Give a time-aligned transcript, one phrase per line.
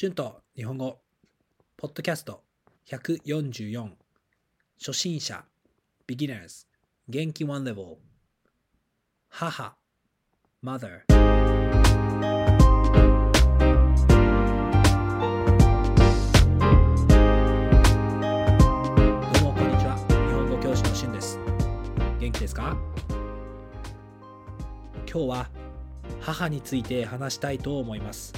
[0.00, 1.00] 春と日本語、
[1.76, 2.44] ポッドキャスト
[2.88, 3.88] 144、
[4.78, 5.44] 初心者、
[6.06, 6.68] beginners、
[7.08, 7.96] 元気 one level、
[9.28, 9.74] 母、
[10.62, 11.02] mother。
[11.08, 11.16] ど
[19.40, 19.96] うもこんにちは。
[20.08, 21.40] 日本語教師の春です。
[22.20, 22.76] 元気ですか？
[25.12, 25.50] 今日は
[26.20, 28.32] 母について話したいと思います。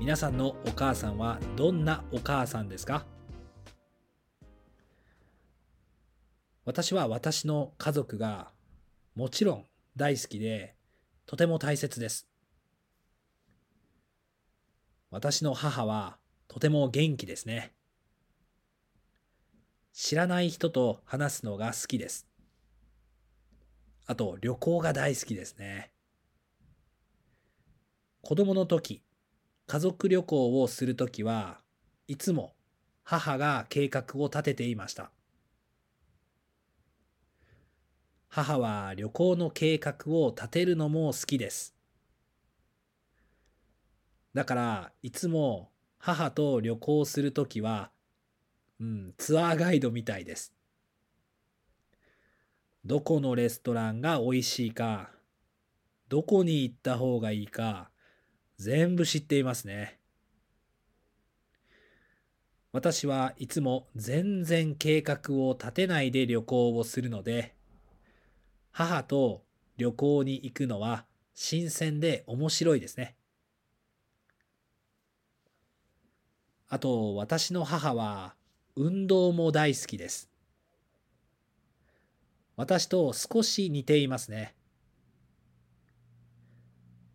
[0.00, 3.04] 皆さんのお母さんはどんなお母さんですか？
[6.64, 8.50] 私は私の家族が
[9.14, 10.74] もちろん大好きで
[11.26, 12.26] とても大切です。
[15.10, 16.16] 私の母は
[16.48, 17.74] とても元気ですね。
[19.92, 22.26] 知らない人と話すのが好きです。
[24.06, 25.90] あと旅行が大好きですね。
[28.22, 29.02] 子供の時、
[29.70, 31.60] 家族旅行をするときは
[32.08, 32.54] いつも
[33.04, 35.12] 母が計画を立てていました。
[38.26, 41.76] 母は旅行の計画を立てるのも好きです。
[44.34, 47.92] だからいつも母と旅行するときは、
[48.80, 50.52] うん、ツアーガイドみたいです。
[52.84, 55.10] どこのレストランが美味しいか、
[56.08, 57.90] どこに行った方がいいか、
[58.60, 59.98] 全部知っていますね。
[62.72, 67.54] 私はいつも全然計画を立てないで旅行をするので、
[68.70, 69.44] 母と
[69.78, 73.16] 旅行に行くのは新鮮で面白いですね。
[76.68, 78.34] あと私の母は
[78.76, 80.28] 運動も大好きです。
[82.56, 84.54] 私と少し似ていますね。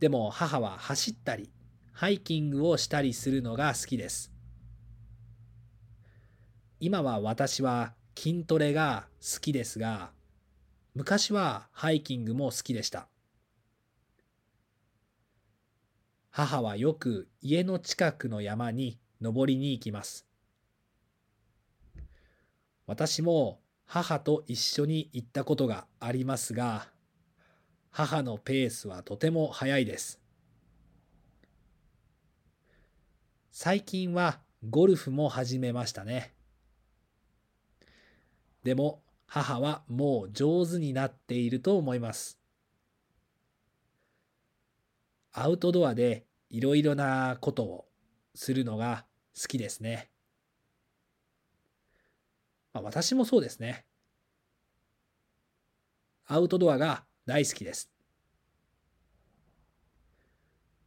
[0.00, 1.50] でも母は走ったり、
[1.92, 4.32] ハイキングをしたりするのが好きです。
[6.80, 10.12] 今は私は筋トレが好きですが、
[10.94, 13.08] 昔はハイキングも好きでした。
[16.30, 20.26] 母はよく家の近くの山に登りに行きます。
[22.86, 26.88] 私も母と一緒に行ったことがありますが、
[27.90, 30.20] 母のペースはとても速いです。
[33.50, 36.32] 最近はゴルフも始めましたね。
[38.62, 42.38] でも母はもう上手になっていると思います。
[45.32, 47.86] アウトドアでいろいろなことを
[48.34, 49.04] するのが
[49.40, 50.10] 好きですね。
[52.72, 53.84] まあ、私もそうですね。
[56.26, 57.88] アウトドアが大好きです。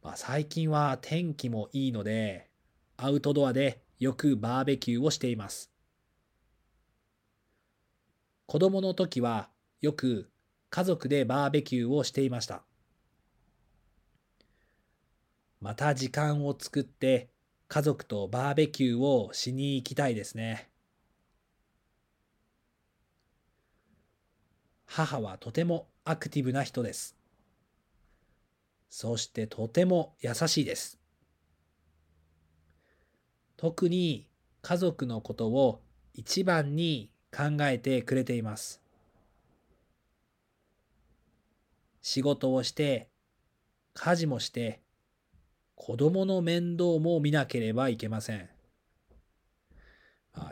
[0.02, 2.50] まあ、最近は天気もいいので、
[2.98, 5.70] アウトドアでよくバーベキューをしています。
[8.44, 9.48] 子供の時は
[9.80, 10.30] よく
[10.68, 12.62] 家族でバーベキューをしていました。
[15.62, 17.30] また時間を作って
[17.68, 20.68] 家族とバーベキューをしに行きたいですね。
[24.84, 27.16] 母はとてもアクティブな人です。
[28.90, 30.98] そしてとても優しいです。
[33.56, 34.28] 特に
[34.60, 35.80] 家族のことを
[36.12, 38.80] 一番に考えてくれています。
[42.02, 43.08] 仕事をして、
[43.94, 44.82] 家事もして、
[45.74, 48.50] 子供の面倒も見なければいけません。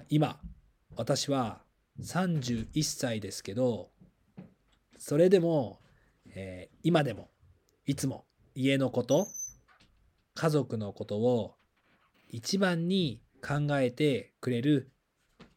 [0.08, 0.40] 今、
[0.96, 1.60] 私は
[2.00, 3.91] 31歳ですけど、
[5.04, 5.80] それでも、
[6.32, 7.28] えー、今でも、
[7.86, 8.24] いつも
[8.54, 9.26] 家のこと、
[10.34, 11.56] 家族のことを
[12.28, 14.92] 一番に考えてくれる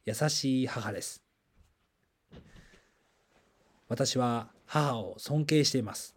[0.03, 1.22] 優しい母です。
[3.88, 6.16] 私は母を尊敬しています。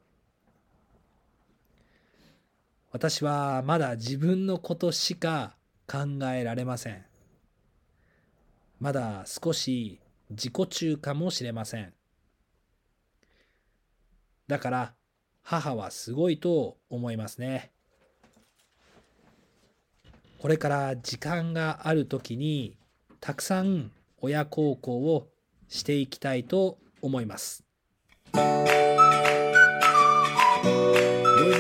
[2.93, 5.55] 私はまだ自分のことしか
[5.87, 5.99] 考
[6.35, 7.05] えられません。
[8.81, 10.01] まだ少し
[10.31, 11.98] 自己中かもしれません。
[14.49, 14.95] だから
[15.43, 17.71] 母はすごいと思いますね。
[20.39, 22.77] これから時間があるときに
[23.21, 23.91] たくさん
[24.21, 25.29] 親孝行を
[25.69, 27.65] していきたいと思います。
[28.33, 28.75] Words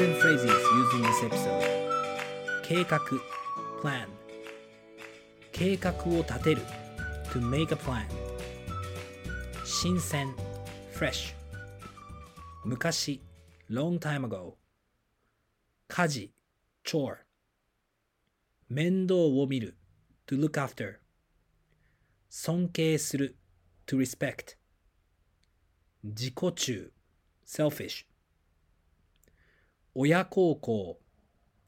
[0.04, 1.62] and phrases using this episode.
[2.62, 3.00] 計画
[3.82, 4.06] plan.
[5.52, 6.62] 計画を立てる。
[7.32, 8.04] To make a plan.
[9.64, 10.34] 新鮮
[10.92, 11.37] fresh.
[12.64, 13.22] 昔
[13.70, 14.56] long time ago
[15.86, 16.32] 家事
[16.84, 17.18] chore
[18.68, 19.76] 面倒を見る
[20.26, 20.96] to look after
[22.28, 23.36] 尊敬する
[23.86, 24.56] to respect
[26.02, 26.92] 自己中
[27.46, 28.06] selfish
[29.94, 30.98] 親孝行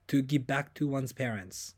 [0.07, 1.77] to give back to one's parents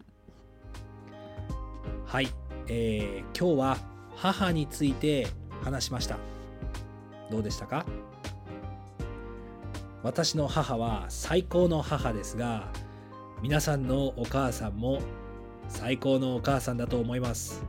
[2.07, 2.29] はい、
[2.69, 3.79] えー、今日は
[4.17, 5.27] 母について
[5.63, 6.19] 話しました
[7.31, 7.87] どうでしたか
[10.03, 12.73] 私の母は最高の母ですが
[13.41, 15.01] 皆さんのお母さんも
[15.69, 17.65] 最高のお母さんだと思います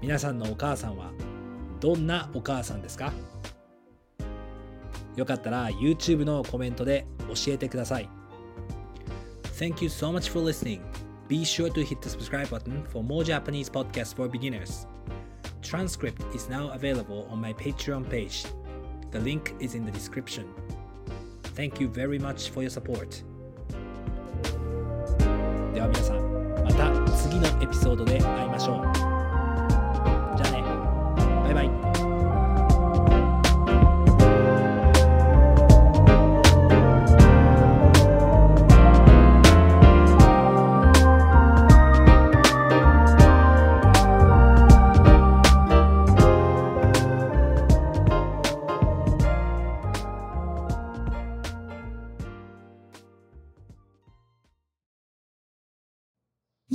[0.00, 1.12] 皆さんのお母さんは
[1.80, 3.12] どんなお母さんですか
[5.16, 8.08] よかったら YouTube のコメントで教えてください
[9.58, 10.80] Thank you so much for listening.
[11.28, 14.86] Be sure to hit the subscribe button for more Japanese podcasts for beginners.
[15.62, 18.44] Transcript is now available on my Patreon page.
[19.11, 20.45] The link is in the description.
[21.55, 23.23] Thank you very much for your support.
[25.73, 29.00] では皆さん、また次のエピソードで会いましょう。